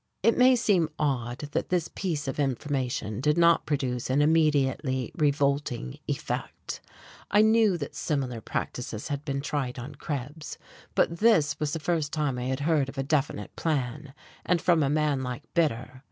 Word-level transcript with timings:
It 0.23 0.35
may 0.35 0.55
seem 0.55 0.89
odd 0.97 1.37
that 1.51 1.69
this 1.69 1.87
piece 1.87 2.27
of 2.27 2.39
information 2.39 3.21
did 3.21 3.37
not 3.37 3.67
produce 3.67 4.09
an 4.09 4.19
immediately 4.19 5.11
revolting 5.13 5.99
effect. 6.07 6.81
I 7.29 7.43
knew 7.43 7.77
that 7.77 7.93
similar 7.93 8.41
practices 8.41 9.09
had 9.09 9.23
been 9.23 9.41
tried 9.41 9.77
on 9.77 9.93
Krebs, 9.93 10.57
but 10.95 11.17
this 11.19 11.59
was 11.59 11.73
the 11.73 11.79
first 11.79 12.11
time 12.11 12.39
I 12.39 12.45
had 12.45 12.61
heard 12.61 12.89
of 12.89 12.97
a 12.97 13.03
definite 13.03 13.55
plan, 13.55 14.15
and 14.43 14.59
from 14.59 14.81
a 14.81 14.89
man 14.89 15.21
like 15.21 15.43
Bitter. 15.53 15.99